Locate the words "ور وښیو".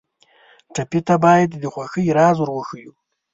2.39-2.93